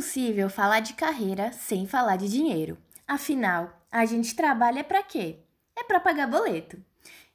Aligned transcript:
impossível 0.00 0.48
falar 0.48 0.80
de 0.80 0.94
carreira 0.94 1.52
sem 1.52 1.86
falar 1.86 2.16
de 2.16 2.26
dinheiro. 2.26 2.78
Afinal, 3.06 3.84
a 3.92 4.06
gente 4.06 4.34
trabalha 4.34 4.82
para 4.82 5.02
quê? 5.02 5.40
É 5.78 5.84
para 5.84 6.00
pagar 6.00 6.26
boleto. 6.26 6.82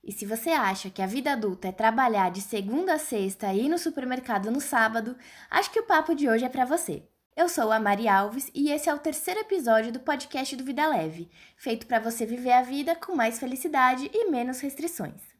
E 0.03 0.11
se 0.11 0.25
você 0.25 0.49
acha 0.49 0.89
que 0.89 0.99
a 0.99 1.05
vida 1.05 1.31
adulta 1.31 1.67
é 1.67 1.71
trabalhar 1.71 2.31
de 2.31 2.41
segunda 2.41 2.95
a 2.95 2.97
sexta 2.97 3.53
e 3.53 3.65
ir 3.65 3.69
no 3.69 3.77
supermercado 3.77 4.49
no 4.49 4.59
sábado, 4.59 5.15
acho 5.47 5.69
que 5.69 5.79
o 5.79 5.85
papo 5.85 6.15
de 6.15 6.27
hoje 6.27 6.43
é 6.43 6.49
para 6.49 6.65
você. 6.65 7.03
Eu 7.35 7.47
sou 7.47 7.71
a 7.71 7.79
Mari 7.79 8.07
Alves 8.07 8.49
e 8.51 8.71
esse 8.71 8.89
é 8.89 8.93
o 8.95 8.99
terceiro 8.99 9.41
episódio 9.41 9.91
do 9.91 9.99
podcast 9.99 10.55
do 10.55 10.63
Vida 10.63 10.87
Leve, 10.87 11.29
feito 11.55 11.85
para 11.85 11.99
você 11.99 12.25
viver 12.25 12.53
a 12.53 12.63
vida 12.63 12.95
com 12.95 13.15
mais 13.15 13.37
felicidade 13.37 14.09
e 14.11 14.31
menos 14.31 14.59
restrições. 14.59 15.34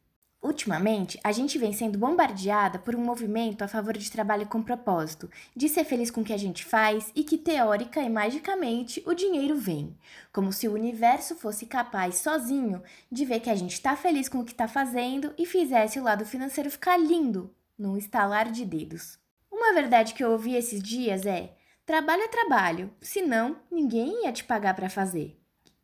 Ultimamente, 0.46 1.20
a 1.24 1.32
gente 1.32 1.58
vem 1.58 1.74
sendo 1.74 1.98
bombardeada 1.98 2.78
por 2.78 2.96
um 2.96 3.04
movimento 3.04 3.64
a 3.64 3.68
favor 3.68 3.98
de 3.98 4.12
trabalho 4.12 4.46
com 4.46 4.62
propósito, 4.62 5.28
de 5.56 5.68
ser 5.68 5.84
feliz 5.86 6.12
com 6.12 6.22
o 6.22 6.24
que 6.24 6.32
a 6.32 6.38
gente 6.38 6.64
faz 6.64 7.12
e 7.16 7.24
que, 7.24 7.36
teórica 7.36 8.00
e 8.00 8.08
magicamente, 8.12 9.02
o 9.08 9.16
dinheiro 9.16 9.58
vem. 9.58 9.98
Como 10.32 10.54
se 10.54 10.68
o 10.68 10.74
universo 10.74 11.34
fosse 11.34 11.66
capaz, 11.66 12.18
sozinho, 12.18 12.84
de 13.12 13.26
ver 13.26 13.40
que 13.40 13.50
a 13.50 13.56
gente 13.56 13.74
está 13.74 13.96
feliz 13.96 14.30
com 14.30 14.38
o 14.38 14.46
que 14.46 14.52
está 14.52 14.68
fazendo 14.68 15.34
e 15.36 15.48
fizesse 15.48 16.00
o 16.00 16.04
lado 16.04 16.24
financeiro 16.24 16.70
ficar 16.70 16.98
lindo, 16.98 17.52
num 17.76 17.98
estalar 17.98 18.52
de 18.52 18.64
dedos. 18.66 19.18
Uma 19.52 19.74
verdade 19.74 20.14
que 20.14 20.24
eu 20.24 20.30
ouvi 20.30 20.54
esses 20.54 20.80
dias 20.80 21.26
é: 21.26 21.56
trabalho 21.88 22.22
é 22.22 22.28
trabalho, 22.28 22.94
senão 23.02 23.56
ninguém 23.72 24.26
ia 24.26 24.32
te 24.32 24.44
pagar 24.44 24.76
para 24.76 24.92
fazer. 24.92 25.42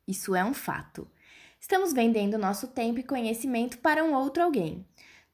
Isso 0.07 0.35
é 0.35 0.45
um 0.45 0.53
fato. 0.53 1.07
Estamos 1.61 1.93
vendendo 1.93 2.39
nosso 2.39 2.67
tempo 2.67 2.99
e 2.99 3.03
conhecimento 3.03 3.77
para 3.77 4.03
um 4.03 4.15
outro 4.15 4.41
alguém. 4.41 4.83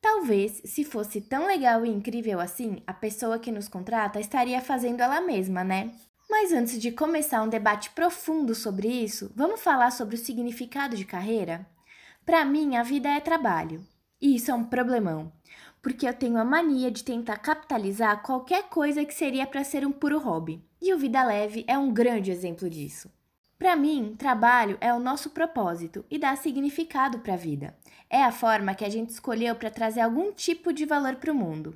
Talvez, 0.01 0.61
se 0.65 0.83
fosse 0.83 1.21
tão 1.21 1.47
legal 1.47 1.85
e 1.85 1.89
incrível 1.89 2.41
assim, 2.41 2.83
a 2.85 2.93
pessoa 2.93 3.39
que 3.39 3.49
nos 3.49 3.69
contrata 3.69 4.19
estaria 4.19 4.59
fazendo 4.59 5.01
ela 5.01 5.21
mesma, 5.21 5.63
né? 5.63 5.89
Mas 6.29 6.51
antes 6.51 6.81
de 6.81 6.91
começar 6.91 7.41
um 7.41 7.47
debate 7.47 7.91
profundo 7.91 8.53
sobre 8.53 8.89
isso, 8.89 9.31
vamos 9.33 9.61
falar 9.61 9.89
sobre 9.89 10.15
o 10.15 10.19
significado 10.19 10.97
de 10.97 11.05
carreira? 11.05 11.65
Para 12.25 12.43
mim, 12.43 12.75
a 12.75 12.83
vida 12.83 13.07
é 13.07 13.21
trabalho. 13.21 13.81
E 14.21 14.35
isso 14.35 14.51
é 14.51 14.53
um 14.53 14.65
problemão, 14.65 15.31
porque 15.81 16.05
eu 16.05 16.13
tenho 16.13 16.37
a 16.37 16.43
mania 16.43 16.91
de 16.91 17.05
tentar 17.05 17.37
capitalizar 17.37 18.21
qualquer 18.21 18.63
coisa 18.63 19.05
que 19.05 19.13
seria 19.13 19.47
para 19.47 19.63
ser 19.63 19.87
um 19.87 19.93
puro 19.93 20.19
hobby. 20.19 20.61
E 20.81 20.93
o 20.93 20.97
Vida 20.97 21.23
Leve 21.23 21.63
é 21.67 21.77
um 21.77 21.93
grande 21.93 22.31
exemplo 22.31 22.69
disso. 22.69 23.09
Para 23.57 23.75
mim, 23.75 24.15
trabalho 24.15 24.77
é 24.79 24.93
o 24.93 24.99
nosso 24.99 25.31
propósito 25.31 26.05
e 26.11 26.19
dá 26.19 26.35
significado 26.35 27.19
para 27.19 27.33
a 27.33 27.37
vida. 27.37 27.75
É 28.07 28.23
a 28.23 28.31
forma 28.31 28.75
que 28.75 28.85
a 28.85 28.89
gente 28.89 29.09
escolheu 29.09 29.55
para 29.55 29.71
trazer 29.71 30.01
algum 30.01 30.31
tipo 30.31 30.71
de 30.71 30.85
valor 30.85 31.15
para 31.15 31.31
o 31.31 31.35
mundo. 31.35 31.75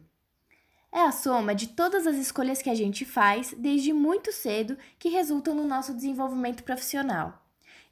É 0.92 1.02
a 1.02 1.12
soma 1.12 1.56
de 1.56 1.70
todas 1.70 2.06
as 2.06 2.18
escolhas 2.18 2.62
que 2.62 2.70
a 2.70 2.76
gente 2.76 3.04
faz 3.04 3.56
desde 3.58 3.94
muito 3.94 4.32
cedo 4.32 4.78
que 5.00 5.10
resultam 5.10 5.56
no 5.56 5.66
nosso 5.66 5.94
desenvolvimento 5.94 6.64
profissional. 6.64 7.44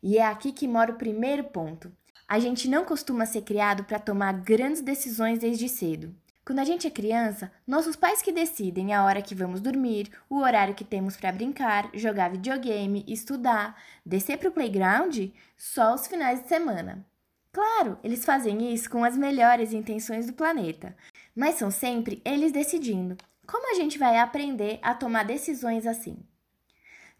E 0.03 0.17
é 0.17 0.25
aqui 0.25 0.51
que 0.51 0.67
mora 0.67 0.91
o 0.91 0.97
primeiro 0.97 1.45
ponto. 1.45 1.91
A 2.27 2.37
gente 2.37 2.67
não 2.67 2.85
costuma 2.85 3.25
ser 3.25 3.41
criado 3.41 3.85
para 3.85 3.97
tomar 3.97 4.33
grandes 4.33 4.81
decisões 4.81 5.39
desde 5.39 5.67
cedo. 5.67 6.15
Quando 6.49 6.57
a 6.57 6.63
gente 6.63 6.87
é 6.87 6.89
criança, 6.89 7.51
nossos 7.67 7.95
pais 7.95 8.23
que 8.23 8.31
decidem 8.31 8.91
a 8.91 9.05
hora 9.05 9.21
que 9.21 9.35
vamos 9.35 9.61
dormir, 9.61 10.09
o 10.27 10.39
horário 10.39 10.73
que 10.73 10.83
temos 10.83 11.15
para 11.15 11.31
brincar, 11.31 11.91
jogar 11.93 12.31
videogame, 12.31 13.05
estudar, 13.07 13.79
descer 14.03 14.35
para 14.39 14.49
o 14.49 14.51
playground, 14.51 15.27
só 15.55 15.93
os 15.93 16.07
finais 16.07 16.41
de 16.41 16.47
semana. 16.47 17.05
Claro, 17.51 17.99
eles 18.03 18.25
fazem 18.25 18.73
isso 18.73 18.89
com 18.89 19.03
as 19.03 19.15
melhores 19.15 19.73
intenções 19.73 20.25
do 20.25 20.33
planeta, 20.33 20.97
mas 21.35 21.53
são 21.53 21.69
sempre 21.69 22.19
eles 22.25 22.51
decidindo. 22.51 23.15
Como 23.45 23.71
a 23.71 23.75
gente 23.75 23.99
vai 23.99 24.17
aprender 24.17 24.79
a 24.81 24.95
tomar 24.95 25.25
decisões 25.25 25.85
assim? 25.85 26.17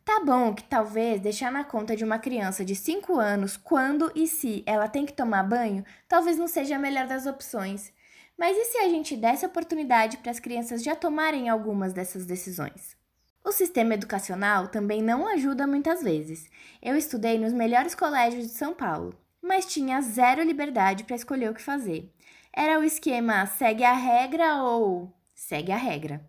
Tá 0.03 0.23
bom 0.25 0.55
que 0.55 0.63
talvez 0.63 1.21
deixar 1.21 1.51
na 1.51 1.63
conta 1.63 1.95
de 1.95 2.03
uma 2.03 2.17
criança 2.17 2.65
de 2.65 2.75
5 2.75 3.19
anos 3.19 3.55
quando 3.55 4.11
e 4.15 4.25
se 4.25 4.63
ela 4.65 4.87
tem 4.87 5.05
que 5.05 5.13
tomar 5.13 5.43
banho, 5.43 5.85
talvez 6.07 6.35
não 6.35 6.47
seja 6.47 6.77
a 6.77 6.79
melhor 6.79 7.05
das 7.05 7.27
opções. 7.27 7.93
Mas 8.39 8.55
e 8.55 8.63
se 8.63 8.77
a 8.77 8.87
gente 8.87 9.17
desse 9.17 9.45
oportunidade 9.45 10.15
para 10.15 10.31
as 10.31 10.39
crianças 10.39 10.81
já 10.81 10.95
tomarem 10.95 11.49
algumas 11.49 11.91
dessas 11.91 12.25
decisões? 12.25 12.95
O 13.43 13.51
sistema 13.51 13.95
educacional 13.95 14.69
também 14.69 15.01
não 15.01 15.27
ajuda 15.27 15.67
muitas 15.67 16.01
vezes. 16.01 16.49
Eu 16.81 16.95
estudei 16.95 17.37
nos 17.37 17.51
melhores 17.51 17.93
colégios 17.93 18.47
de 18.47 18.53
São 18.53 18.73
Paulo, 18.73 19.13
mas 19.41 19.65
tinha 19.65 19.99
zero 19.99 20.41
liberdade 20.41 21.03
para 21.03 21.17
escolher 21.17 21.51
o 21.51 21.53
que 21.53 21.61
fazer. 21.61 22.13
Era 22.53 22.79
o 22.79 22.83
esquema 22.83 23.45
segue 23.45 23.83
a 23.83 23.91
regra 23.91 24.63
ou 24.63 25.13
segue 25.35 25.73
a 25.73 25.77
regra. 25.77 26.25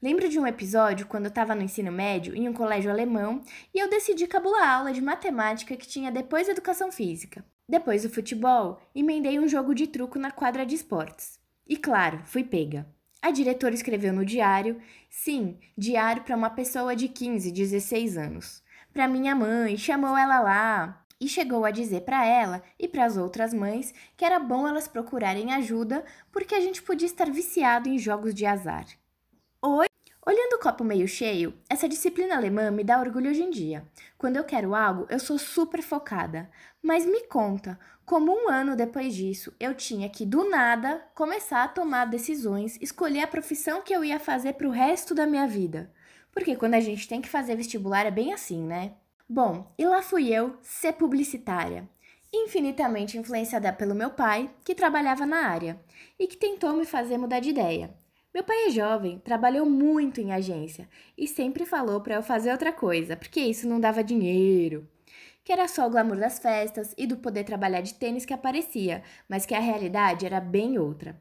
Lembro 0.00 0.30
de 0.30 0.38
um 0.38 0.46
episódio 0.46 1.06
quando 1.06 1.26
eu 1.26 1.30
estava 1.30 1.54
no 1.54 1.62
ensino 1.62 1.92
médio 1.92 2.34
em 2.34 2.48
um 2.48 2.54
colégio 2.54 2.90
alemão 2.90 3.42
e 3.74 3.78
eu 3.78 3.90
decidi 3.90 4.26
cabular 4.26 4.62
a 4.62 4.76
aula 4.76 4.92
de 4.94 5.02
matemática 5.02 5.76
que 5.76 5.86
tinha 5.86 6.10
depois 6.10 6.46
da 6.46 6.54
educação 6.54 6.90
física. 6.90 7.44
Depois 7.68 8.02
do 8.02 8.08
futebol, 8.08 8.80
emendei 8.94 9.38
um 9.38 9.46
jogo 9.46 9.74
de 9.74 9.86
truco 9.86 10.18
na 10.18 10.30
quadra 10.30 10.64
de 10.64 10.74
esportes. 10.74 11.38
E 11.68 11.76
claro, 11.76 12.22
fui 12.24 12.42
pega. 12.42 12.86
A 13.20 13.30
diretora 13.30 13.74
escreveu 13.74 14.10
no 14.12 14.24
diário, 14.24 14.80
sim, 15.10 15.58
diário 15.76 16.22
para 16.22 16.36
uma 16.36 16.48
pessoa 16.48 16.96
de 16.96 17.08
15, 17.08 17.52
16 17.52 18.16
anos. 18.16 18.62
Para 18.90 19.06
minha 19.06 19.34
mãe, 19.34 19.76
chamou 19.76 20.16
ela 20.16 20.40
lá 20.40 21.04
e 21.20 21.28
chegou 21.28 21.64
a 21.66 21.70
dizer 21.70 22.02
para 22.02 22.24
ela 22.24 22.62
e 22.78 22.88
para 22.88 23.04
as 23.04 23.18
outras 23.18 23.52
mães 23.52 23.92
que 24.16 24.24
era 24.24 24.38
bom 24.38 24.66
elas 24.66 24.88
procurarem 24.88 25.52
ajuda 25.52 26.04
porque 26.32 26.54
a 26.54 26.60
gente 26.60 26.80
podia 26.82 27.06
estar 27.06 27.30
viciado 27.30 27.88
em 27.88 27.98
jogos 27.98 28.34
de 28.34 28.46
azar. 28.46 28.86
Oi? 29.60 29.88
Olhando 30.28 30.56
o 30.56 30.58
copo 30.58 30.84
meio 30.84 31.08
cheio, 31.08 31.54
essa 31.70 31.88
disciplina 31.88 32.36
alemã 32.36 32.70
me 32.70 32.84
dá 32.84 33.00
orgulho 33.00 33.30
hoje 33.30 33.40
em 33.40 33.48
dia. 33.48 33.82
Quando 34.18 34.36
eu 34.36 34.44
quero 34.44 34.74
algo, 34.74 35.06
eu 35.08 35.18
sou 35.18 35.38
super 35.38 35.80
focada. 35.80 36.50
Mas 36.82 37.06
me 37.06 37.22
conta, 37.22 37.80
como 38.04 38.30
um 38.30 38.50
ano 38.50 38.76
depois 38.76 39.14
disso, 39.14 39.56
eu 39.58 39.74
tinha 39.74 40.06
que, 40.10 40.26
do 40.26 40.46
nada, 40.50 41.02
começar 41.14 41.64
a 41.64 41.68
tomar 41.68 42.04
decisões, 42.04 42.76
escolher 42.78 43.22
a 43.22 43.26
profissão 43.26 43.80
que 43.80 43.90
eu 43.90 44.04
ia 44.04 44.20
fazer 44.20 44.52
para 44.52 44.68
o 44.68 44.70
resto 44.70 45.14
da 45.14 45.26
minha 45.26 45.48
vida. 45.48 45.90
Porque 46.30 46.54
quando 46.56 46.74
a 46.74 46.80
gente 46.80 47.08
tem 47.08 47.22
que 47.22 47.28
fazer 47.30 47.56
vestibular 47.56 48.04
é 48.04 48.10
bem 48.10 48.34
assim, 48.34 48.62
né? 48.62 48.92
Bom, 49.26 49.72
e 49.78 49.86
lá 49.86 50.02
fui 50.02 50.28
eu 50.28 50.58
ser 50.60 50.92
publicitária 50.92 51.88
infinitamente 52.30 53.16
influenciada 53.16 53.72
pelo 53.72 53.94
meu 53.94 54.10
pai, 54.10 54.50
que 54.62 54.74
trabalhava 54.74 55.24
na 55.24 55.46
área 55.46 55.80
e 56.18 56.26
que 56.26 56.36
tentou 56.36 56.74
me 56.74 56.84
fazer 56.84 57.16
mudar 57.16 57.40
de 57.40 57.48
ideia. 57.48 57.94
Meu 58.34 58.44
pai 58.44 58.66
é 58.66 58.70
jovem, 58.70 59.18
trabalhou 59.18 59.64
muito 59.64 60.20
em 60.20 60.32
agência 60.32 60.88
e 61.16 61.26
sempre 61.26 61.64
falou 61.64 62.00
para 62.02 62.14
eu 62.14 62.22
fazer 62.22 62.52
outra 62.52 62.72
coisa, 62.72 63.16
porque 63.16 63.40
isso 63.40 63.66
não 63.66 63.80
dava 63.80 64.04
dinheiro. 64.04 64.86
Que 65.42 65.52
era 65.52 65.66
só 65.66 65.86
o 65.86 65.90
glamour 65.90 66.18
das 66.18 66.38
festas 66.38 66.94
e 66.98 67.06
do 67.06 67.16
poder 67.16 67.44
trabalhar 67.44 67.80
de 67.80 67.94
tênis 67.94 68.26
que 68.26 68.34
aparecia, 68.34 69.02
mas 69.26 69.46
que 69.46 69.54
a 69.54 69.60
realidade 69.60 70.26
era 70.26 70.40
bem 70.40 70.78
outra. 70.78 71.18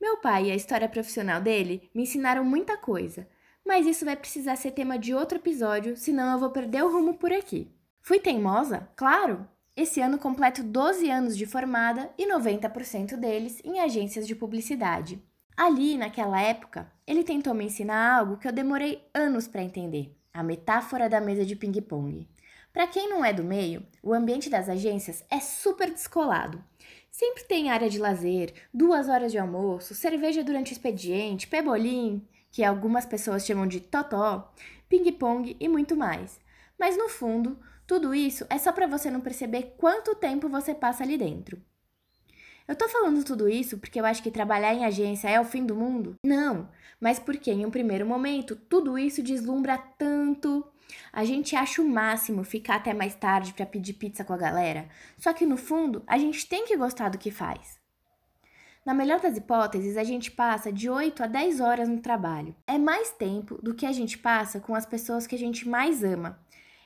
Meu 0.00 0.16
pai 0.16 0.46
e 0.46 0.50
a 0.50 0.56
história 0.56 0.88
profissional 0.88 1.40
dele 1.40 1.88
me 1.94 2.02
ensinaram 2.02 2.44
muita 2.44 2.76
coisa, 2.76 3.28
mas 3.64 3.86
isso 3.86 4.04
vai 4.04 4.16
precisar 4.16 4.56
ser 4.56 4.72
tema 4.72 4.98
de 4.98 5.14
outro 5.14 5.38
episódio, 5.38 5.96
senão 5.96 6.32
eu 6.32 6.38
vou 6.38 6.50
perder 6.50 6.82
o 6.82 6.90
rumo 6.90 7.14
por 7.14 7.32
aqui. 7.32 7.70
Fui 8.00 8.18
teimosa? 8.18 8.88
Claro! 8.96 9.46
Esse 9.76 10.00
ano 10.00 10.18
completo 10.18 10.64
12 10.64 11.08
anos 11.08 11.36
de 11.36 11.46
formada 11.46 12.10
e 12.18 12.26
90% 12.26 13.16
deles 13.16 13.62
em 13.64 13.78
agências 13.78 14.26
de 14.26 14.34
publicidade. 14.34 15.22
Ali, 15.62 15.98
naquela 15.98 16.40
época, 16.40 16.90
ele 17.06 17.22
tentou 17.22 17.52
me 17.52 17.66
ensinar 17.66 18.16
algo 18.16 18.38
que 18.38 18.48
eu 18.48 18.52
demorei 18.52 19.06
anos 19.12 19.46
para 19.46 19.62
entender: 19.62 20.16
a 20.32 20.42
metáfora 20.42 21.06
da 21.06 21.20
mesa 21.20 21.44
de 21.44 21.54
ping-pong. 21.54 22.26
Para 22.72 22.86
quem 22.86 23.10
não 23.10 23.22
é 23.22 23.30
do 23.30 23.44
meio, 23.44 23.86
o 24.02 24.14
ambiente 24.14 24.48
das 24.48 24.70
agências 24.70 25.22
é 25.28 25.38
super 25.38 25.90
descolado. 25.90 26.64
Sempre 27.10 27.44
tem 27.44 27.68
área 27.68 27.90
de 27.90 27.98
lazer, 27.98 28.54
duas 28.72 29.10
horas 29.10 29.30
de 29.30 29.36
almoço, 29.36 29.94
cerveja 29.94 30.42
durante 30.42 30.72
o 30.72 30.72
expediente, 30.72 31.46
pebolim, 31.46 32.26
que 32.50 32.64
algumas 32.64 33.04
pessoas 33.04 33.44
chamam 33.44 33.66
de 33.66 33.80
totó, 33.80 34.50
ping-pong 34.88 35.58
e 35.60 35.68
muito 35.68 35.94
mais. 35.94 36.40
Mas 36.78 36.96
no 36.96 37.10
fundo, 37.10 37.60
tudo 37.86 38.14
isso 38.14 38.46
é 38.48 38.56
só 38.56 38.72
para 38.72 38.86
você 38.86 39.10
não 39.10 39.20
perceber 39.20 39.74
quanto 39.76 40.14
tempo 40.14 40.48
você 40.48 40.74
passa 40.74 41.02
ali 41.02 41.18
dentro. 41.18 41.60
Eu 42.70 42.76
tô 42.76 42.88
falando 42.88 43.24
tudo 43.24 43.48
isso 43.48 43.78
porque 43.78 43.98
eu 43.98 44.06
acho 44.06 44.22
que 44.22 44.30
trabalhar 44.30 44.72
em 44.72 44.84
agência 44.84 45.28
é 45.28 45.40
o 45.40 45.44
fim 45.44 45.66
do 45.66 45.74
mundo? 45.74 46.14
Não, 46.24 46.68
mas 47.00 47.18
porque 47.18 47.50
em 47.50 47.66
um 47.66 47.70
primeiro 47.70 48.06
momento 48.06 48.54
tudo 48.54 48.96
isso 48.96 49.24
deslumbra 49.24 49.76
tanto. 49.98 50.64
A 51.12 51.24
gente 51.24 51.56
acha 51.56 51.82
o 51.82 51.88
máximo 51.88 52.44
ficar 52.44 52.76
até 52.76 52.94
mais 52.94 53.16
tarde 53.16 53.52
para 53.54 53.66
pedir 53.66 53.94
pizza 53.94 54.24
com 54.24 54.32
a 54.32 54.36
galera, 54.36 54.88
só 55.18 55.32
que 55.32 55.44
no 55.44 55.56
fundo 55.56 56.04
a 56.06 56.16
gente 56.16 56.48
tem 56.48 56.64
que 56.64 56.76
gostar 56.76 57.08
do 57.08 57.18
que 57.18 57.32
faz. 57.32 57.80
Na 58.86 58.94
melhor 58.94 59.18
das 59.18 59.36
hipóteses, 59.36 59.96
a 59.96 60.04
gente 60.04 60.30
passa 60.30 60.72
de 60.72 60.88
8 60.88 61.24
a 61.24 61.26
10 61.26 61.58
horas 61.58 61.88
no 61.88 61.98
trabalho. 61.98 62.54
É 62.68 62.78
mais 62.78 63.10
tempo 63.10 63.58
do 63.60 63.74
que 63.74 63.84
a 63.84 63.90
gente 63.90 64.16
passa 64.16 64.60
com 64.60 64.76
as 64.76 64.86
pessoas 64.86 65.26
que 65.26 65.34
a 65.34 65.38
gente 65.38 65.68
mais 65.68 66.04
ama. 66.04 66.38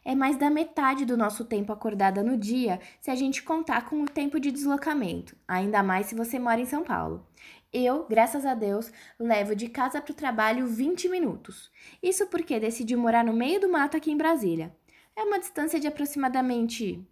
É 0.05 0.15
mais 0.15 0.37
da 0.37 0.51
metade 0.51 1.05
do 1.05 1.17
nosso 1.17 1.45
tempo 1.45 1.73
acordada 1.73 2.23
no 2.23 2.37
dia 2.37 2.81
se 3.01 3.11
a 3.11 3.15
gente 3.15 3.43
contar 3.43 3.89
com 3.89 4.03
o 4.03 4.09
tempo 4.09 4.39
de 4.39 4.51
deslocamento, 4.51 5.37
ainda 5.49 5.83
mais 5.83 6.07
se 6.07 6.15
você 6.15 6.39
mora 6.39 6.61
em 6.61 6.67
São 6.67 6.85
Paulo. 6.85 7.27
Eu, 7.73 8.07
graças 8.09 8.47
a 8.47 8.55
Deus, 8.55 8.93
levo 9.19 9.57
de 9.57 9.69
casa 9.69 10.01
para 10.01 10.13
o 10.13 10.15
trabalho 10.15 10.67
20 10.67 11.09
minutos. 11.09 11.73
Isso 12.03 12.27
porque 12.29 12.61
decidi 12.61 12.95
morar 12.95 13.25
no 13.25 13.33
meio 13.33 13.61
do 13.61 13.69
mato 13.69 13.97
aqui 13.97 14.13
em 14.13 14.17
Brasília. 14.17 14.77
É 15.17 15.23
uma 15.23 15.41
distância 15.41 15.81
de 15.81 15.89
aproximadamente 15.89 17.05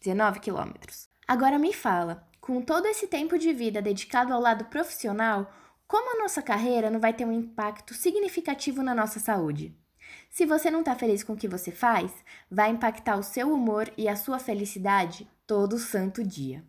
19 0.00 0.40
quilômetros. 0.40 1.08
Agora 1.26 1.58
me 1.58 1.72
fala, 1.72 2.26
com 2.40 2.62
todo 2.62 2.86
esse 2.86 3.06
tempo 3.06 3.38
de 3.38 3.52
vida 3.52 3.82
dedicado 3.82 4.32
ao 4.32 4.40
lado 4.40 4.64
profissional, 4.64 5.52
como 5.86 6.16
a 6.16 6.22
nossa 6.22 6.42
carreira 6.42 6.90
não 6.90 6.98
vai 6.98 7.12
ter 7.12 7.24
um 7.24 7.32
impacto 7.32 7.94
significativo 7.94 8.82
na 8.82 8.94
nossa 8.94 9.20
saúde? 9.20 9.76
Se 10.30 10.46
você 10.46 10.70
não 10.70 10.80
está 10.80 10.94
feliz 10.94 11.22
com 11.22 11.32
o 11.32 11.36
que 11.36 11.48
você 11.48 11.70
faz, 11.70 12.12
vai 12.50 12.70
impactar 12.70 13.16
o 13.16 13.22
seu 13.22 13.52
humor 13.52 13.90
e 13.96 14.08
a 14.08 14.16
sua 14.16 14.38
felicidade 14.38 15.28
todo 15.46 15.78
santo 15.78 16.22
dia. 16.22 16.62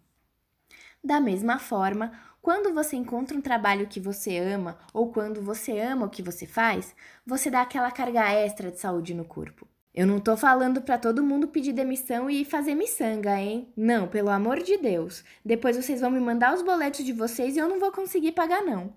Da 1.04 1.20
mesma 1.20 1.60
forma, 1.60 2.12
quando 2.42 2.74
você 2.74 2.96
encontra 2.96 3.38
um 3.38 3.42
trabalho 3.42 3.88
que 3.88 4.00
você 4.00 4.38
ama 4.38 4.78
ou 4.94 5.12
quando 5.12 5.42
você 5.42 5.80
ama 5.80 6.06
o 6.06 6.10
que 6.10 6.22
você 6.22 6.46
faz, 6.46 6.96
você 7.26 7.50
dá 7.50 7.62
aquela 7.62 7.92
carga 7.92 8.32
extra 8.32 8.72
de 8.72 8.80
saúde 8.80 9.14
no 9.14 9.26
corpo. 9.26 9.68
Eu 9.94 10.08
não 10.08 10.20
tô 10.20 10.38
falando 10.38 10.82
para 10.82 10.98
todo 10.98 11.24
mundo 11.24 11.48
pedir 11.48 11.74
demissão 11.74 12.30
e 12.30 12.46
fazer 12.46 12.76
miçanga, 12.76 13.38
hein? 13.40 13.74
Não, 13.76 14.08
pelo 14.08 14.30
amor 14.30 14.62
de 14.62 14.78
Deus. 14.78 15.24
Depois 15.44 15.76
vocês 15.76 16.00
vão 16.00 16.12
me 16.12 16.20
mandar 16.20 16.54
os 16.54 16.62
boletos 16.62 17.04
de 17.04 17.12
vocês 17.12 17.56
e 17.56 17.60
eu 17.60 17.68
não 17.68 17.80
vou 17.80 17.92
conseguir 17.92 18.32
pagar 18.32 18.62
não. 18.62 18.94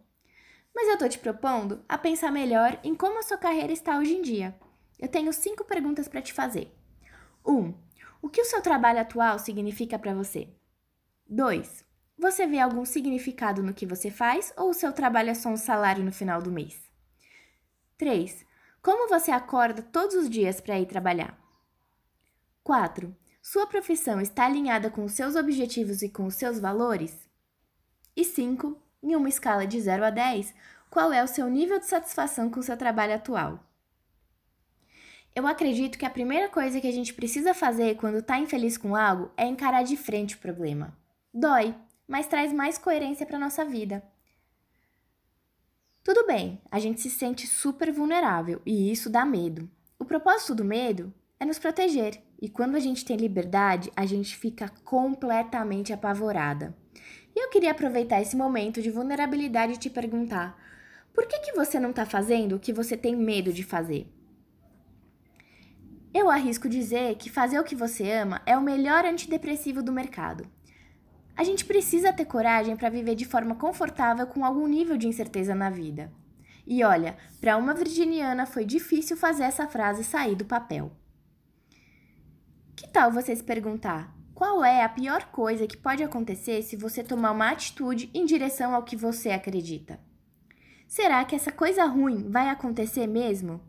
Mas 0.75 0.89
eu 0.89 0.99
tô 0.99 1.09
te 1.09 1.19
propondo 1.19 1.85
a 1.89 1.99
pensar 1.99 2.31
melhor 2.31 2.79
em 2.83 2.95
como 2.95 3.19
a 3.19 3.23
sua 3.23 3.37
carreira 3.37 3.73
está 3.73 3.99
hoje 3.99 4.15
em 4.15 4.23
dia. 4.23 4.59
Eu 4.99 5.09
tenho 5.09 5.33
cinco 5.33 5.65
perguntas 5.65 6.09
para 6.09 6.23
te 6.23 6.33
fazer. 6.33 6.73
1. 7.45 7.53
Um, 7.53 7.75
o 8.23 8.29
que 8.29 8.41
o 8.41 8.45
seu 8.45 8.63
trabalho 8.63 9.01
atual 9.01 9.39
significa 9.39 9.99
para 9.99 10.15
você? 10.15 10.49
2. 11.29 11.85
Você 12.19 12.47
vê 12.47 12.61
algum 12.61 12.85
significado 12.85 13.63
no 13.63 13.75
que 13.75 13.85
você 13.85 14.11
faz 14.11 14.53
ou 14.57 14.71
o 14.71 14.75
seu 14.75 14.93
trabalho 14.93 15.31
é 15.31 15.35
só 15.35 15.49
um 15.49 15.57
salário 15.57 16.05
no 16.05 16.13
final 16.13 16.41
do 16.41 16.53
mês? 16.53 16.81
3. 17.99 18.47
Como 18.81 19.09
você 19.09 19.31
acorda 19.31 19.83
todos 19.83 20.15
os 20.15 20.31
dias 20.31 20.61
para 20.61 20.79
ir 20.79 20.87
trabalhar? 20.87 21.39
4. 22.63 23.15
Sua 23.43 23.67
profissão 23.67 24.21
está 24.21 24.47
alinhada 24.47 24.89
com 24.89 25.05
os 25.05 25.13
seus 25.13 25.35
objetivos 25.35 26.01
e 26.03 26.09
com 26.09 26.27
os 26.27 26.37
seus 26.37 26.61
valores? 26.61 27.29
E 28.15 28.25
5. 28.25 28.81
Em 29.03 29.17
uma 29.17 29.29
escala 29.29 29.67
de 29.67 29.81
0 29.81 30.05
a 30.05 30.11
10, 30.11 30.55
qual 30.89 31.13
é 31.13 31.25
o 31.25 31.27
seu 31.27 31.49
nível 31.49 31.81
de 31.81 31.87
satisfação 31.87 32.49
com 32.49 32.61
o 32.61 32.63
seu 32.63 32.77
trabalho 32.77 33.15
atual? 33.15 33.59
Eu 35.35 35.47
acredito 35.47 35.99
que 35.99 36.05
a 36.05 36.11
primeira 36.11 36.49
coisa 36.49 36.81
que 36.81 36.87
a 36.87 36.93
gente 36.93 37.15
precisa 37.15 37.55
fazer 37.55 37.97
quando 37.97 38.19
está 38.19 38.39
infeliz 38.39 38.77
com 38.77 38.95
algo 38.95 39.31
é 39.37 39.47
encarar 39.47 39.83
de 39.83 39.97
frente 39.97 40.37
o 40.37 40.39
problema. 40.39 40.97
Dói, 41.33 41.75
mas 42.07 42.27
traz 42.27 42.53
mais 42.53 42.77
coerência 42.79 43.27
para 43.27 43.39
nossa 43.39 43.65
vida. 43.65 44.05
Tudo 46.05 46.27
bem, 46.27 46.61
a 46.71 46.79
gente 46.79 47.01
se 47.01 47.09
sente 47.09 47.47
super 47.47 47.91
vulnerável 47.91 48.61
e 48.67 48.93
isso 48.93 49.09
dá 49.09 49.25
medo. 49.25 49.71
O 49.99 50.05
propósito 50.05 50.55
do 50.55 50.65
medo 50.65 51.13
é 51.41 51.45
nos 51.45 51.59
proteger, 51.59 52.23
e 52.41 52.49
quando 52.49 52.77
a 52.77 52.81
gente 52.81 53.05
tem 53.05 53.17
liberdade, 53.17 53.91
a 53.97 54.05
gente 54.05 54.37
fica 54.37 54.69
completamente 54.85 55.93
apavorada. 55.93 56.77
Queria 57.53 57.73
aproveitar 57.73 58.23
esse 58.23 58.35
momento 58.35 58.81
de 58.81 58.91
vulnerabilidade 58.91 59.75
e 59.75 59.77
te 59.77 59.91
perguntar: 59.91 60.59
por 61.13 61.27
que, 61.27 61.39
que 61.41 61.53
você 61.53 61.79
não 61.79 61.91
está 61.91 62.07
fazendo 62.07 62.57
o 62.57 62.59
que 62.59 62.73
você 62.73 62.97
tem 62.97 63.15
medo 63.15 63.53
de 63.53 63.63
fazer? 63.63 64.11
Eu 66.15 66.31
arrisco 66.31 66.67
dizer 66.67 67.15
que 67.17 67.29
fazer 67.29 67.59
o 67.61 67.65
que 67.65 67.75
você 67.75 68.11
ama 68.11 68.41
é 68.47 68.57
o 68.57 68.63
melhor 68.63 69.05
antidepressivo 69.05 69.83
do 69.83 69.93
mercado. 69.93 70.47
A 71.37 71.45
gente 71.45 71.67
precisa 71.67 72.11
ter 72.11 72.25
coragem 72.25 72.75
para 72.75 72.89
viver 72.89 73.15
de 73.15 73.27
forma 73.27 73.55
confortável 73.55 74.27
com 74.27 74.47
algum 74.47 74.67
nível 74.67 74.97
de 74.97 75.07
incerteza 75.07 75.55
na 75.55 75.69
vida. 75.69 76.11
E 76.67 76.83
olha, 76.83 77.19
para 77.39 77.59
uma 77.59 77.75
virginiana 77.75 78.47
foi 78.47 78.65
difícil 78.65 79.15
fazer 79.15 79.43
essa 79.43 79.69
frase 79.69 80.05
sair 80.05 80.35
do 80.37 80.47
papel. 80.47 80.91
Que 82.75 82.89
tal 82.89 83.13
você 83.13 83.37
se 83.37 83.45
perguntar 83.45 84.22
qual 84.43 84.65
é 84.65 84.83
a 84.83 84.89
pior 84.89 85.27
coisa 85.27 85.69
que 85.69 85.77
pode 85.77 86.03
acontecer 86.03 86.62
se 86.62 86.75
você 86.75 87.05
tomar 87.05 87.31
uma 87.31 87.49
atitude 87.49 88.11
em 88.12 88.25
direção 88.25 88.75
ao 88.75 88.83
que 88.83 88.97
você 88.97 89.31
acredita? 89.31 90.00
Será 90.89 91.25
que 91.25 91.37
essa 91.37 91.53
coisa 91.53 91.85
ruim 91.85 92.29
vai 92.29 92.49
acontecer 92.49 93.06
mesmo? 93.06 93.61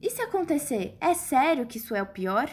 E 0.00 0.08
se 0.08 0.22
acontecer, 0.22 0.96
é 0.98 1.12
sério 1.12 1.66
que 1.66 1.76
isso 1.76 1.94
é 1.94 2.00
o 2.00 2.06
pior? 2.06 2.48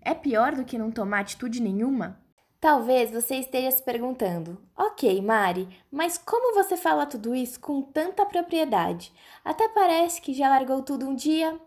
É 0.00 0.14
pior 0.14 0.54
do 0.54 0.64
que 0.64 0.78
não 0.78 0.92
tomar 0.92 1.22
atitude 1.22 1.60
nenhuma? 1.60 2.22
Talvez 2.60 3.10
você 3.10 3.34
esteja 3.34 3.72
se 3.72 3.82
perguntando: 3.82 4.62
Ok, 4.76 5.20
Mari, 5.20 5.68
mas 5.90 6.16
como 6.16 6.54
você 6.54 6.76
fala 6.76 7.04
tudo 7.04 7.34
isso 7.34 7.58
com 7.58 7.82
tanta 7.82 8.24
propriedade? 8.24 9.12
Até 9.44 9.68
parece 9.68 10.22
que 10.22 10.32
já 10.32 10.48
largou 10.48 10.80
tudo 10.82 11.08
um 11.08 11.16
dia. 11.16 11.60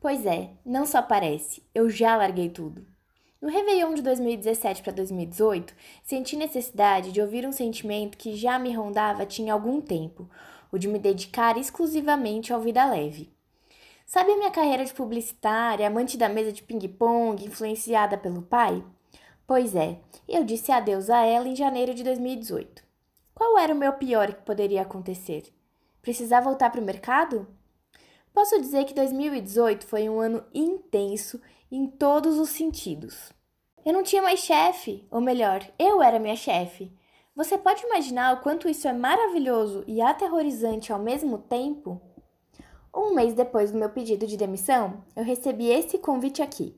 Pois 0.00 0.26
é, 0.26 0.50
não 0.66 0.84
só 0.84 1.00
parece, 1.00 1.62
eu 1.72 1.88
já 1.88 2.16
larguei 2.16 2.50
tudo. 2.50 2.92
No 3.44 3.50
Réveillon 3.50 3.92
de 3.92 4.00
2017 4.00 4.82
para 4.82 4.90
2018, 4.94 5.74
senti 6.02 6.34
necessidade 6.34 7.12
de 7.12 7.20
ouvir 7.20 7.46
um 7.46 7.52
sentimento 7.52 8.16
que 8.16 8.34
já 8.34 8.58
me 8.58 8.72
rondava 8.72 9.26
tinha 9.26 9.52
algum 9.52 9.82
tempo, 9.82 10.26
o 10.72 10.78
de 10.78 10.88
me 10.88 10.98
dedicar 10.98 11.58
exclusivamente 11.58 12.54
ao 12.54 12.60
vida 12.62 12.82
leve. 12.86 13.30
Sabe 14.06 14.32
a 14.32 14.36
minha 14.38 14.50
carreira 14.50 14.82
de 14.82 14.94
publicitária, 14.94 15.86
amante 15.86 16.16
da 16.16 16.26
mesa 16.26 16.52
de 16.52 16.62
ping-pong, 16.62 17.44
influenciada 17.44 18.16
pelo 18.16 18.40
pai? 18.40 18.82
Pois 19.46 19.76
é, 19.76 19.98
eu 20.26 20.42
disse 20.42 20.72
adeus 20.72 21.10
a 21.10 21.22
ela 21.26 21.46
em 21.46 21.54
janeiro 21.54 21.92
de 21.92 22.02
2018. 22.02 22.82
Qual 23.34 23.58
era 23.58 23.74
o 23.74 23.76
meu 23.76 23.92
pior 23.92 24.32
que 24.32 24.40
poderia 24.40 24.80
acontecer? 24.80 25.52
Precisar 26.00 26.40
voltar 26.40 26.70
para 26.70 26.80
o 26.80 26.84
mercado? 26.84 27.46
Posso 28.32 28.58
dizer 28.58 28.86
que 28.86 28.94
2018 28.94 29.86
foi 29.86 30.08
um 30.08 30.18
ano 30.18 30.42
intenso 30.54 31.38
em 31.70 31.86
todos 31.86 32.38
os 32.38 32.48
sentidos. 32.48 33.33
Eu 33.84 33.92
não 33.92 34.02
tinha 34.02 34.22
mais 34.22 34.40
chefe, 34.40 35.06
ou 35.10 35.20
melhor, 35.20 35.62
eu 35.78 36.02
era 36.02 36.18
minha 36.18 36.34
chefe. 36.34 36.90
Você 37.36 37.58
pode 37.58 37.84
imaginar 37.84 38.32
o 38.32 38.40
quanto 38.40 38.66
isso 38.66 38.88
é 38.88 38.94
maravilhoso 38.94 39.84
e 39.86 40.00
aterrorizante 40.00 40.90
ao 40.90 40.98
mesmo 40.98 41.36
tempo? 41.36 42.00
Um 42.96 43.14
mês 43.14 43.34
depois 43.34 43.72
do 43.72 43.76
meu 43.76 43.90
pedido 43.90 44.26
de 44.26 44.38
demissão, 44.38 45.04
eu 45.14 45.22
recebi 45.22 45.66
esse 45.66 45.98
convite 45.98 46.40
aqui. 46.40 46.74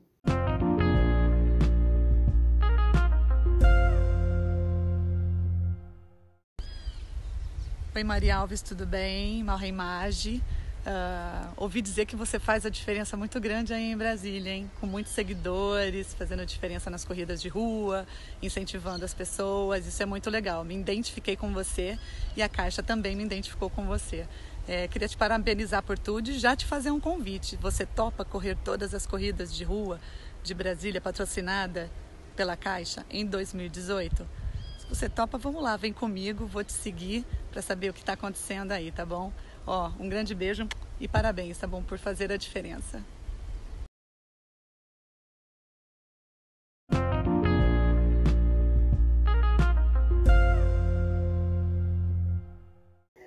Oi, 7.95 8.03
Maria 8.03 8.35
Alves, 8.35 8.61
tudo 8.61 8.85
bem? 8.85 9.45
Malrei 9.45 9.71
Magi. 9.71 10.43
Uh, 10.87 11.51
ouvi 11.57 11.81
dizer 11.81 12.05
que 12.05 12.15
você 12.15 12.39
faz 12.39 12.65
a 12.65 12.69
diferença 12.69 13.17
muito 13.17 13.41
grande 13.41 13.73
aí 13.73 13.91
em 13.91 13.97
Brasília, 13.97 14.53
hein? 14.53 14.71
Com 14.79 14.87
muitos 14.87 15.11
seguidores, 15.11 16.13
fazendo 16.13 16.45
diferença 16.45 16.89
nas 16.89 17.03
corridas 17.03 17.41
de 17.41 17.49
rua, 17.49 18.07
incentivando 18.41 19.03
as 19.03 19.13
pessoas. 19.13 19.85
Isso 19.85 20.01
é 20.01 20.05
muito 20.05 20.29
legal. 20.29 20.63
Me 20.63 20.79
identifiquei 20.79 21.35
com 21.35 21.51
você 21.51 21.99
e 22.37 22.41
a 22.41 22.47
Caixa 22.47 22.81
também 22.81 23.17
me 23.17 23.25
identificou 23.25 23.69
com 23.69 23.85
você. 23.85 24.25
É, 24.65 24.87
queria 24.87 25.09
te 25.09 25.17
parabenizar 25.17 25.83
por 25.83 25.99
tudo 25.99 26.31
e 26.31 26.39
já 26.39 26.55
te 26.55 26.65
fazer 26.65 26.91
um 26.91 27.01
convite. 27.01 27.57
Você 27.57 27.85
topa 27.85 28.23
correr 28.23 28.55
todas 28.63 28.93
as 28.93 29.05
corridas 29.05 29.53
de 29.53 29.65
rua 29.65 29.99
de 30.41 30.53
Brasília 30.53 31.01
patrocinada 31.01 31.91
pela 32.33 32.55
Caixa 32.55 33.05
em 33.09 33.25
2018? 33.25 34.25
você 34.89 35.09
topa, 35.09 35.37
vamos 35.37 35.61
lá, 35.61 35.75
vem 35.75 35.91
comigo, 35.91 36.45
vou 36.45 36.63
te 36.63 36.71
seguir 36.71 37.25
para 37.51 37.61
saber 37.61 37.89
o 37.89 37.93
que 37.93 37.99
está 37.99 38.13
acontecendo 38.13 38.71
aí, 38.71 38.89
tá 38.89 39.05
bom? 39.05 39.33
Ó, 39.69 39.91
um 39.99 40.07
grande 40.07 40.33
beijo 40.33 40.65
e 40.97 41.09
parabéns, 41.09 41.57
tá 41.57 41.67
bom, 41.67 41.83
por 41.83 41.97
fazer 41.97 42.31
a 42.31 42.37
diferença. 42.37 43.03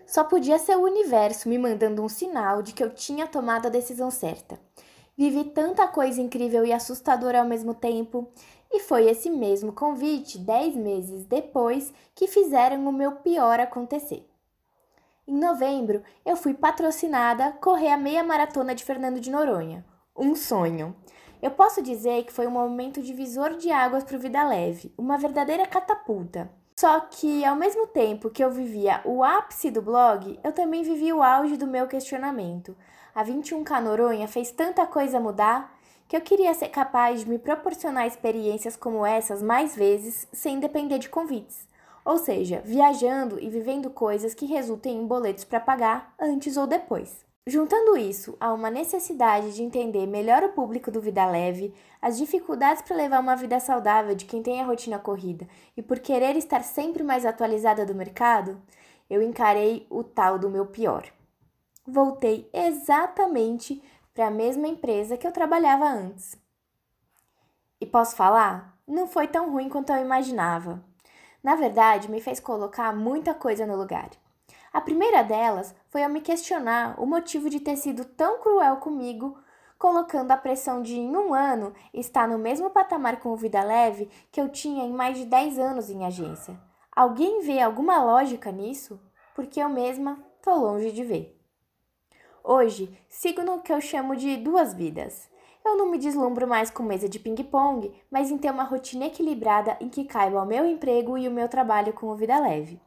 Só 0.06 0.24
podia 0.24 0.58
ser 0.58 0.76
o 0.76 0.82
universo 0.82 1.46
me 1.46 1.58
mandando 1.58 2.02
um 2.02 2.08
sinal 2.08 2.62
de 2.62 2.72
que 2.72 2.82
eu 2.82 2.88
tinha 2.88 3.28
tomado 3.28 3.66
a 3.66 3.70
decisão 3.70 4.10
certa. 4.10 4.58
Vivi 5.16 5.44
tanta 5.44 5.86
coisa 5.86 6.22
incrível 6.22 6.64
e 6.64 6.72
assustadora 6.72 7.40
ao 7.40 7.46
mesmo 7.46 7.74
tempo, 7.74 8.32
e 8.72 8.80
foi 8.80 9.08
esse 9.08 9.28
mesmo 9.28 9.72
convite, 9.72 10.38
dez 10.38 10.74
meses 10.74 11.26
depois, 11.26 11.92
que 12.14 12.26
fizeram 12.26 12.88
o 12.88 12.92
meu 12.92 13.16
pior 13.16 13.60
acontecer. 13.60 14.29
Em 15.30 15.38
novembro, 15.38 16.02
eu 16.26 16.36
fui 16.36 16.52
patrocinada 16.52 17.52
correr 17.60 17.92
a 17.92 17.96
meia 17.96 18.24
maratona 18.24 18.74
de 18.74 18.82
Fernando 18.82 19.20
de 19.20 19.30
Noronha. 19.30 19.84
Um 20.16 20.34
sonho. 20.34 20.96
Eu 21.40 21.52
posso 21.52 21.80
dizer 21.80 22.24
que 22.24 22.32
foi 22.32 22.48
um 22.48 22.50
momento 22.50 23.00
divisor 23.00 23.56
de 23.56 23.70
águas 23.70 24.02
para 24.02 24.16
o 24.16 24.18
Vida 24.18 24.42
Leve, 24.42 24.92
uma 24.98 25.16
verdadeira 25.16 25.68
catapulta. 25.68 26.50
Só 26.76 26.98
que, 26.98 27.44
ao 27.44 27.54
mesmo 27.54 27.86
tempo 27.86 28.28
que 28.28 28.42
eu 28.42 28.50
vivia 28.50 29.02
o 29.04 29.22
ápice 29.22 29.70
do 29.70 29.80
blog, 29.80 30.36
eu 30.42 30.50
também 30.50 30.82
vivi 30.82 31.12
o 31.12 31.22
auge 31.22 31.56
do 31.56 31.64
meu 31.64 31.86
questionamento. 31.86 32.76
A 33.14 33.24
21K 33.24 33.80
Noronha 33.80 34.26
fez 34.26 34.50
tanta 34.50 34.84
coisa 34.84 35.20
mudar 35.20 35.78
que 36.08 36.16
eu 36.16 36.20
queria 36.20 36.52
ser 36.54 36.70
capaz 36.70 37.20
de 37.20 37.30
me 37.30 37.38
proporcionar 37.38 38.04
experiências 38.04 38.74
como 38.74 39.06
essas 39.06 39.40
mais 39.40 39.76
vezes 39.76 40.26
sem 40.32 40.58
depender 40.58 40.98
de 40.98 41.08
convites. 41.08 41.69
Ou 42.10 42.18
seja, 42.18 42.60
viajando 42.64 43.38
e 43.38 43.48
vivendo 43.48 43.88
coisas 43.88 44.34
que 44.34 44.44
resultem 44.44 44.96
em 44.96 45.06
boletos 45.06 45.44
para 45.44 45.60
pagar 45.60 46.12
antes 46.18 46.56
ou 46.56 46.66
depois. 46.66 47.24
Juntando 47.46 47.96
isso 47.96 48.36
a 48.40 48.52
uma 48.52 48.68
necessidade 48.68 49.54
de 49.54 49.62
entender 49.62 50.08
melhor 50.08 50.42
o 50.42 50.48
público 50.48 50.90
do 50.90 51.00
Vida 51.00 51.24
Leve, 51.24 51.72
as 52.02 52.18
dificuldades 52.18 52.82
para 52.82 52.96
levar 52.96 53.20
uma 53.20 53.36
vida 53.36 53.60
saudável 53.60 54.16
de 54.16 54.24
quem 54.24 54.42
tem 54.42 54.60
a 54.60 54.64
rotina 54.64 54.98
corrida 54.98 55.46
e 55.76 55.82
por 55.82 56.00
querer 56.00 56.34
estar 56.34 56.64
sempre 56.64 57.04
mais 57.04 57.24
atualizada 57.24 57.86
do 57.86 57.94
mercado, 57.94 58.60
eu 59.08 59.22
encarei 59.22 59.86
o 59.88 60.02
tal 60.02 60.36
do 60.36 60.50
meu 60.50 60.66
pior. 60.66 61.04
Voltei 61.86 62.50
exatamente 62.52 63.80
para 64.12 64.26
a 64.26 64.32
mesma 64.32 64.66
empresa 64.66 65.16
que 65.16 65.28
eu 65.28 65.32
trabalhava 65.32 65.88
antes. 65.88 66.36
E 67.80 67.86
posso 67.86 68.16
falar? 68.16 68.76
Não 68.84 69.06
foi 69.06 69.28
tão 69.28 69.52
ruim 69.52 69.68
quanto 69.68 69.92
eu 69.92 70.04
imaginava. 70.04 70.89
Na 71.42 71.54
verdade, 71.54 72.10
me 72.10 72.20
fez 72.20 72.38
colocar 72.38 72.94
muita 72.94 73.34
coisa 73.34 73.66
no 73.66 73.76
lugar. 73.76 74.10
A 74.72 74.80
primeira 74.80 75.22
delas 75.22 75.74
foi 75.88 76.04
eu 76.04 76.08
me 76.08 76.20
questionar 76.20 77.00
o 77.00 77.06
motivo 77.06 77.50
de 77.50 77.58
ter 77.58 77.76
sido 77.76 78.04
tão 78.04 78.40
cruel 78.40 78.76
comigo, 78.76 79.36
colocando 79.78 80.30
a 80.30 80.36
pressão 80.36 80.82
de, 80.82 80.98
em 80.98 81.16
um 81.16 81.32
ano, 81.32 81.72
estar 81.92 82.28
no 82.28 82.38
mesmo 82.38 82.70
patamar 82.70 83.18
com 83.18 83.30
o 83.30 83.36
Vida 83.36 83.62
Leve 83.62 84.10
que 84.30 84.40
eu 84.40 84.48
tinha 84.48 84.84
em 84.84 84.92
mais 84.92 85.16
de 85.16 85.24
10 85.24 85.58
anos 85.58 85.90
em 85.90 86.04
agência. 86.04 86.60
Alguém 86.94 87.40
vê 87.40 87.60
alguma 87.60 88.02
lógica 88.02 88.52
nisso? 88.52 89.00
Porque 89.34 89.60
eu 89.60 89.68
mesma 89.68 90.22
tô 90.42 90.54
longe 90.54 90.92
de 90.92 91.02
ver. 91.02 91.40
Hoje, 92.44 92.98
sigo 93.08 93.42
no 93.42 93.62
que 93.62 93.72
eu 93.72 93.80
chamo 93.80 94.14
de 94.14 94.36
duas 94.36 94.74
vidas. 94.74 95.30
Eu 95.64 95.76
não 95.76 95.90
me 95.90 95.98
deslumbro 95.98 96.46
mais 96.46 96.70
com 96.70 96.82
mesa 96.82 97.08
de 97.08 97.18
ping-pong, 97.18 97.92
mas 98.10 98.30
em 98.30 98.38
ter 98.38 98.50
uma 98.50 98.64
rotina 98.64 99.06
equilibrada 99.06 99.76
em 99.80 99.88
que 99.88 100.04
caiba 100.04 100.42
o 100.42 100.46
meu 100.46 100.64
emprego 100.66 101.18
e 101.18 101.28
o 101.28 101.30
meu 101.30 101.48
trabalho 101.48 101.92
com 101.92 102.06
o 102.06 102.16
Vida 102.16 102.38
Leve. 102.40 102.80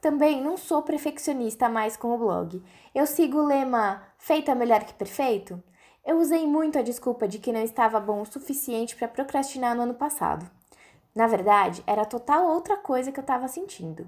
Também 0.00 0.40
não 0.40 0.56
sou 0.56 0.82
perfeccionista 0.82 1.68
mais 1.68 1.96
com 1.96 2.14
o 2.14 2.18
blog. 2.18 2.62
Eu 2.94 3.06
sigo 3.06 3.38
o 3.38 3.46
lema 3.46 4.02
feito 4.16 4.50
é 4.50 4.54
melhor 4.54 4.84
que 4.84 4.94
perfeito. 4.94 5.62
Eu 6.04 6.18
usei 6.18 6.46
muito 6.46 6.78
a 6.78 6.82
desculpa 6.82 7.26
de 7.26 7.38
que 7.38 7.52
não 7.52 7.62
estava 7.62 7.98
bom 7.98 8.22
o 8.22 8.26
suficiente 8.26 8.94
para 8.94 9.08
procrastinar 9.08 9.74
no 9.74 9.82
ano 9.82 9.94
passado. 9.94 10.48
Na 11.14 11.26
verdade, 11.26 11.82
era 11.86 12.04
total 12.04 12.46
outra 12.46 12.76
coisa 12.76 13.10
que 13.10 13.18
eu 13.18 13.22
estava 13.22 13.48
sentindo. 13.48 14.06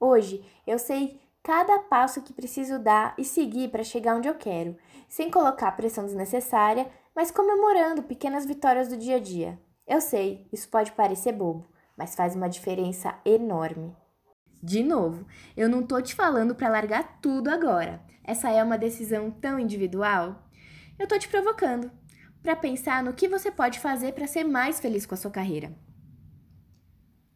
Hoje, 0.00 0.44
eu 0.66 0.78
sei 0.78 1.20
cada 1.42 1.78
passo 1.80 2.22
que 2.22 2.32
preciso 2.32 2.78
dar 2.78 3.14
e 3.18 3.24
seguir 3.24 3.68
para 3.70 3.84
chegar 3.84 4.16
onde 4.16 4.26
eu 4.26 4.34
quero, 4.34 4.76
sem 5.08 5.30
colocar 5.30 5.70
pressão 5.72 6.04
desnecessária, 6.04 6.90
mas 7.16 7.30
comemorando 7.30 8.02
pequenas 8.02 8.44
vitórias 8.44 8.88
do 8.88 8.96
dia 8.98 9.16
a 9.16 9.18
dia. 9.18 9.58
Eu 9.86 10.02
sei, 10.02 10.46
isso 10.52 10.68
pode 10.68 10.92
parecer 10.92 11.32
bobo, 11.32 11.66
mas 11.96 12.14
faz 12.14 12.36
uma 12.36 12.46
diferença 12.46 13.18
enorme. 13.24 13.96
De 14.62 14.82
novo, 14.82 15.26
eu 15.56 15.66
não 15.66 15.82
tô 15.82 16.02
te 16.02 16.14
falando 16.14 16.54
para 16.54 16.68
largar 16.68 17.18
tudo 17.22 17.48
agora. 17.48 18.02
Essa 18.22 18.50
é 18.50 18.62
uma 18.62 18.76
decisão 18.76 19.30
tão 19.30 19.58
individual. 19.58 20.46
Eu 20.98 21.06
tô 21.06 21.18
te 21.18 21.26
provocando 21.26 21.90
para 22.42 22.54
pensar 22.54 23.02
no 23.02 23.14
que 23.14 23.28
você 23.28 23.50
pode 23.50 23.80
fazer 23.80 24.12
para 24.12 24.26
ser 24.26 24.44
mais 24.44 24.78
feliz 24.78 25.06
com 25.06 25.14
a 25.14 25.18
sua 25.18 25.30
carreira. 25.30 25.74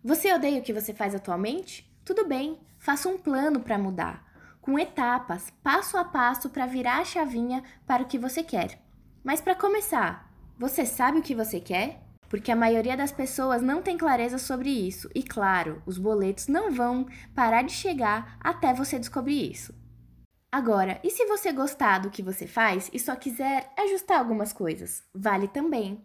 Você 0.05 0.33
odeia 0.33 0.61
o 0.61 0.63
que 0.63 0.75
você 0.75 0.93
faz 0.93 1.15
atualmente? 1.15 1.91
Tudo 2.05 2.27
bem, 2.27 2.61
faça 2.79 3.09
um 3.09 3.17
plano 3.17 3.61
para 3.61 3.79
mudar, 3.79 4.27
com 4.61 4.79
etapas, 4.79 5.51
passo 5.63 5.97
a 5.97 6.05
passo 6.05 6.51
para 6.51 6.67
virar 6.67 6.99
a 6.99 7.05
chavinha 7.05 7.63
para 7.87 8.03
o 8.03 8.07
que 8.07 8.19
você 8.19 8.43
quer. 8.43 8.90
Mas 9.23 9.41
para 9.41 9.55
começar, 9.55 10.33
você 10.59 10.85
sabe 10.85 11.19
o 11.19 11.23
que 11.23 11.35
você 11.35 11.61
quer? 11.61 12.01
porque 12.31 12.53
a 12.53 12.57
maioria 12.57 12.97
das 12.97 13.11
pessoas 13.11 13.61
não 13.61 13.83
tem 13.83 13.99
clareza 13.99 14.39
sobre 14.39 14.71
isso. 14.71 15.11
E 15.15 15.23
claro, 15.23 15.83
os 15.85 15.99
boletos 15.99 16.47
não 16.47 16.71
vão 16.71 17.07
parar 17.35 17.63
de 17.63 17.73
chegar 17.73 18.39
até 18.41 18.73
você 18.73 18.99
descobrir 19.01 19.51
isso. 19.51 19.75
Agora, 20.51 21.01
e 21.03 21.11
se 21.11 21.27
você 21.27 21.53
gostar 21.53 21.99
do 21.99 22.11
que 22.11 22.23
você 22.23 22.47
faz 22.47 22.89
e 22.93 22.99
só 22.99 23.17
quiser 23.17 23.73
ajustar 23.77 24.19
algumas 24.19 24.53
coisas? 24.53 25.03
Vale 25.13 25.49
também. 25.49 26.05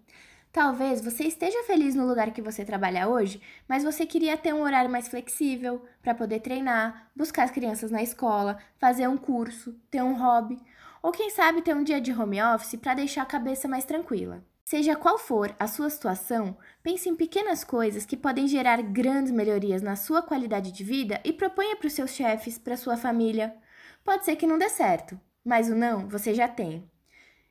Talvez 0.51 1.01
você 1.01 1.25
esteja 1.25 1.63
feliz 1.63 1.93
no 1.95 2.07
lugar 2.07 2.31
que 2.31 2.41
você 2.41 2.65
trabalha 2.65 3.07
hoje, 3.07 3.41
mas 3.67 3.84
você 3.84 4.05
queria 4.05 4.38
ter 4.38 4.53
um 4.53 4.62
horário 4.62 4.89
mais 4.89 5.07
flexível 5.07 5.84
para 6.01 6.15
poder 6.15 6.39
treinar, 6.39 7.12
buscar 7.15 7.43
as 7.43 7.51
crianças 7.51 7.91
na 7.91 8.01
escola, 8.01 8.57
fazer 8.79 9.07
um 9.07 9.17
curso, 9.17 9.74
ter 9.91 10.01
um 10.01 10.17
hobby, 10.17 10.57
ou 11.06 11.12
quem 11.12 11.30
sabe 11.30 11.62
ter 11.62 11.76
um 11.76 11.84
dia 11.84 12.02
de 12.02 12.12
home 12.12 12.42
office 12.42 12.80
para 12.80 12.96
deixar 12.96 13.22
a 13.22 13.28
cabeça 13.28 13.68
mais 13.68 13.86
tranquila. 13.86 14.44
Seja 14.64 14.96
qual 14.96 15.20
for 15.20 15.56
a 15.60 15.68
sua 15.68 15.88
situação, 15.88 16.58
pense 16.82 17.08
em 17.08 17.16
pequenas 17.16 17.64
coisas 17.64 18.08
que 18.08 18.18
podem 18.18 18.48
gerar 18.48 18.82
grandes 18.82 19.32
melhorias 19.32 19.84
na 19.84 19.96
sua 19.96 20.24
qualidade 20.24 20.72
de 20.72 20.84
vida 20.84 21.22
e 21.24 21.32
proponha 21.32 21.76
para 21.76 21.86
os 21.86 21.94
seus 21.94 22.10
chefes, 22.10 22.58
para 22.58 22.76
sua 22.76 22.98
família. 22.98 23.56
Pode 24.04 24.26
ser 24.26 24.36
que 24.36 24.48
não 24.48 24.58
dê 24.58 24.68
certo, 24.68 25.16
mas 25.44 25.70
o 25.70 25.76
não 25.76 26.10
você 26.10 26.34
já 26.34 26.48
tem. 26.48 26.90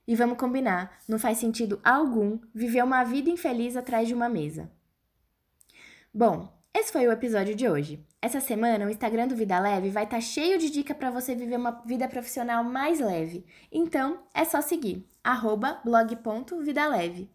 E 0.04 0.16
vamos 0.16 0.36
combinar, 0.36 0.98
não 1.06 1.16
faz 1.16 1.38
sentido 1.38 1.80
algum 1.84 2.40
viver 2.52 2.82
uma 2.82 3.04
vida 3.04 3.30
infeliz 3.30 3.76
atrás 3.76 4.08
de 4.08 4.14
uma 4.14 4.28
mesa. 4.28 4.68
Bom, 6.12 6.52
esse 6.74 6.90
foi 6.90 7.06
o 7.06 7.12
episódio 7.12 7.54
de 7.54 7.68
hoje. 7.68 8.04
Essa 8.24 8.40
semana 8.40 8.86
o 8.86 8.88
Instagram 8.88 9.28
do 9.28 9.36
Vida 9.36 9.60
Leve 9.60 9.90
vai 9.90 10.04
estar 10.04 10.16
tá 10.16 10.20
cheio 10.22 10.58
de 10.58 10.70
dica 10.70 10.94
para 10.94 11.10
você 11.10 11.34
viver 11.34 11.58
uma 11.58 11.82
vida 11.84 12.08
profissional 12.08 12.64
mais 12.64 12.98
leve. 12.98 13.44
Então, 13.70 14.20
é 14.32 14.46
só 14.46 14.62
seguir 14.62 15.06
blog.vidaleve. 15.84 17.30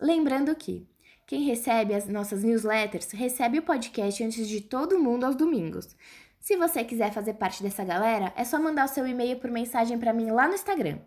Lembrando 0.00 0.54
que 0.54 0.86
quem 1.26 1.42
recebe 1.42 1.92
as 1.92 2.06
nossas 2.06 2.44
newsletters 2.44 3.10
recebe 3.10 3.58
o 3.58 3.64
podcast 3.64 4.22
antes 4.22 4.46
de 4.46 4.60
todo 4.60 5.00
mundo 5.00 5.24
aos 5.24 5.34
domingos. 5.34 5.96
Se 6.38 6.56
você 6.56 6.84
quiser 6.84 7.12
fazer 7.12 7.34
parte 7.34 7.60
dessa 7.60 7.82
galera, 7.82 8.32
é 8.36 8.44
só 8.44 8.60
mandar 8.60 8.84
o 8.84 8.88
seu 8.88 9.04
e-mail 9.08 9.40
por 9.40 9.50
mensagem 9.50 9.98
para 9.98 10.12
mim 10.12 10.30
lá 10.30 10.46
no 10.46 10.54
Instagram. 10.54 11.00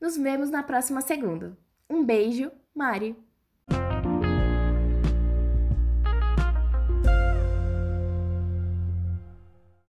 Nos 0.00 0.16
vemos 0.16 0.48
na 0.48 0.62
próxima 0.62 1.02
segunda. 1.02 1.54
Um 1.90 2.02
beijo, 2.02 2.50
Mari! 2.74 3.14